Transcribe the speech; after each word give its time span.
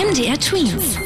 MDR 0.00 0.40
Twins. 0.40 0.98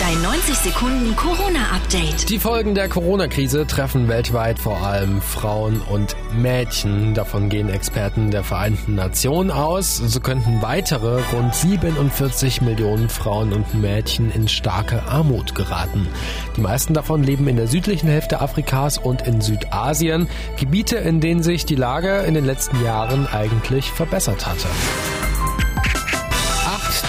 Dein 0.00 0.22
90 0.22 0.54
Sekunden 0.56 1.14
Corona-Update. 1.16 2.30
Die 2.30 2.38
Folgen 2.38 2.74
der 2.74 2.88
Corona-Krise 2.88 3.66
treffen 3.66 4.08
weltweit 4.08 4.58
vor 4.58 4.78
allem 4.78 5.20
Frauen 5.20 5.82
und 5.82 6.16
Mädchen. 6.32 7.12
Davon 7.12 7.50
gehen 7.50 7.68
Experten 7.68 8.30
der 8.30 8.42
Vereinten 8.42 8.94
Nationen 8.94 9.50
aus. 9.50 9.98
So 9.98 10.20
könnten 10.20 10.62
weitere 10.62 11.20
rund 11.34 11.54
47 11.54 12.62
Millionen 12.62 13.10
Frauen 13.10 13.52
und 13.52 13.74
Mädchen 13.74 14.32
in 14.32 14.48
starke 14.48 15.02
Armut 15.02 15.54
geraten. 15.54 16.08
Die 16.56 16.62
meisten 16.62 16.94
davon 16.94 17.22
leben 17.22 17.48
in 17.48 17.56
der 17.56 17.68
südlichen 17.68 18.08
Hälfte 18.08 18.40
Afrikas 18.40 18.96
und 18.96 19.26
in 19.26 19.42
Südasien, 19.42 20.26
Gebiete, 20.58 20.96
in 20.96 21.20
denen 21.20 21.42
sich 21.42 21.66
die 21.66 21.76
Lage 21.76 22.20
in 22.20 22.32
den 22.32 22.46
letzten 22.46 22.82
Jahren 22.82 23.26
eigentlich 23.26 23.90
verbessert 23.90 24.46
hatte. 24.46 24.68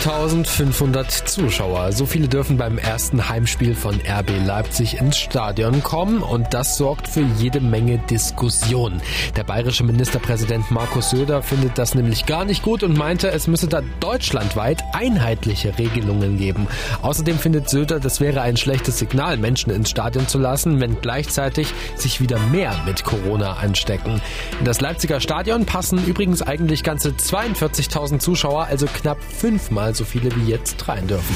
1500 0.02 1.11
Zuschauer. 1.11 1.91
So 1.91 2.07
viele 2.07 2.28
dürfen 2.28 2.57
beim 2.57 2.79
ersten 2.79 3.29
Heimspiel 3.29 3.75
von 3.75 4.01
RB 4.01 4.32
Leipzig 4.47 5.00
ins 5.00 5.15
Stadion 5.15 5.83
kommen 5.83 6.23
und 6.23 6.55
das 6.55 6.75
sorgt 6.75 7.07
für 7.07 7.21
jede 7.37 7.61
Menge 7.61 8.00
Diskussion. 8.09 9.00
Der 9.36 9.43
bayerische 9.43 9.83
Ministerpräsident 9.83 10.71
Markus 10.71 11.11
Söder 11.11 11.43
findet 11.43 11.78
das 11.78 11.93
nämlich 11.93 12.25
gar 12.25 12.45
nicht 12.45 12.64
gut 12.64 12.82
und 12.82 12.97
meinte, 12.97 13.29
es 13.29 13.45
müsse 13.45 13.68
da 13.68 13.83
deutschlandweit 14.00 14.82
einheitliche 14.93 15.78
Regelungen 15.78 16.39
geben. 16.39 16.65
Außerdem 17.04 17.37
findet 17.37 17.70
Söder, 17.70 18.00
das 18.00 18.20
wäre 18.20 18.42
ein 18.42 18.57
schlechtes 18.57 18.97
Signal, 18.97 19.37
Menschen 19.37 19.71
ins 19.71 19.92
Stadion 19.92 20.28
zu 20.28 20.39
lassen, 20.39 20.79
wenn 20.79 21.00
gleichzeitig 21.00 21.75
sich 21.95 22.20
wieder 22.20 22.39
mehr 22.51 22.73
mit 22.87 23.04
Corona 23.04 23.57
anstecken. 23.57 24.20
In 24.57 24.65
das 24.65 24.81
Leipziger 24.81 25.20
Stadion 25.20 25.68
passen 25.68 26.04
übrigens 26.04 26.42
eigentlich 26.42 26.83
ganze 26.83 27.09
42.000 27.09 28.18
Zuschauer, 28.18 28.65
also 28.65 28.87
knapp 28.87 29.20
fünfmal 29.23 29.90
so 29.95 30.05
viele 30.05 30.36
wie 30.36 30.50
jetzt 30.50 30.87
rein 30.87 31.07
dürfen. 31.07 31.36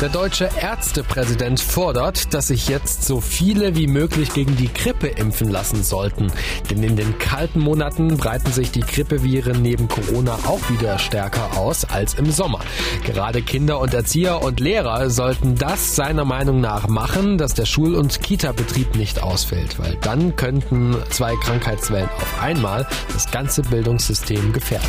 Der 0.00 0.08
deutsche 0.08 0.50
Ärztepräsident 0.60 1.60
fordert, 1.60 2.34
dass 2.34 2.48
sich 2.48 2.68
jetzt 2.68 3.04
so 3.04 3.20
viele 3.20 3.76
wie 3.76 3.86
möglich 3.86 4.34
gegen 4.34 4.56
die 4.56 4.70
Grippe 4.70 5.06
impfen 5.06 5.48
lassen 5.48 5.84
sollten. 5.84 6.32
Denn 6.68 6.82
in 6.82 6.96
den 6.96 7.18
kalten 7.18 7.60
Monaten 7.60 8.16
breiten 8.16 8.52
sich 8.52 8.72
die 8.72 8.80
Grippeviren 8.80 9.62
neben 9.62 9.88
Corona 9.88 10.34
auch 10.46 10.60
wieder 10.68 10.98
stärker 10.98 11.56
aus 11.56 11.84
als 11.84 12.14
im 12.14 12.30
Sommer. 12.30 12.58
Gerade 13.06 13.40
Kinder 13.40 13.80
und 13.80 13.94
Erzieher 13.94 14.42
und 14.42 14.58
Lehrer 14.58 15.10
sollten 15.10 15.54
das 15.54 15.94
seiner 15.94 16.24
Meinung 16.24 16.60
nach 16.60 16.88
machen, 16.88 17.38
dass 17.38 17.54
der 17.54 17.64
Schul- 17.64 17.94
und 17.94 18.20
Kita-Betrieb 18.20 18.96
nicht 18.96 19.22
ausfällt, 19.22 19.78
weil 19.78 19.96
dann 20.02 20.34
könnten 20.36 20.96
zwei 21.10 21.34
Krankheitswellen 21.36 22.10
auf 22.16 22.42
einmal 22.42 22.86
das 23.12 23.30
ganze 23.30 23.62
Bildungssystem 23.62 24.52
gefährden. 24.52 24.88